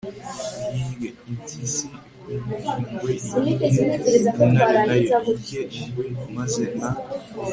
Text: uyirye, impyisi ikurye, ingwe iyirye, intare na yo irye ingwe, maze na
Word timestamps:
uyirye, 0.69 1.09
impyisi 1.29 1.85
ikurye, 2.33 2.67
ingwe 2.91 3.11
iyirye, 3.17 4.19
intare 4.43 4.79
na 4.87 4.95
yo 5.05 5.15
irye 5.31 5.61
ingwe, 5.79 6.03
maze 6.35 6.63
na 6.79 6.89